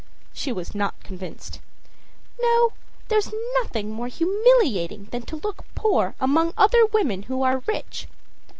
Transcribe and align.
â 0.01 0.03
She 0.33 0.51
was 0.51 0.73
not 0.73 0.99
convinced. 1.03 1.59
âNo; 2.43 2.71
there's 3.09 3.31
nothing 3.59 3.91
more 3.91 4.07
humiliating 4.07 5.05
than 5.11 5.21
to 5.27 5.35
look 5.35 5.63
poor 5.75 6.15
among 6.19 6.55
other 6.57 6.87
women 6.87 7.21
who 7.29 7.43
are 7.43 7.61
rich. 7.67 8.07